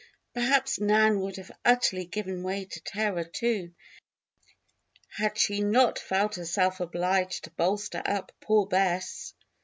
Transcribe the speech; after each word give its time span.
Perhaps 0.33 0.79
Nan 0.79 1.19
would 1.19 1.35
have 1.37 1.51
utterly 1.63 2.05
given 2.05 2.41
way 2.41 2.65
to 2.65 2.79
terror, 2.81 3.23
too, 3.23 3.75
had 5.09 5.37
she 5.37 5.61
not 5.61 5.99
felt 5.99 6.33
herself 6.37 6.79
obliged 6.79 7.43
to 7.43 7.51
bolster 7.51 8.01
up 8.03 8.31
poor 8.39 8.65
Bess. 8.65 9.35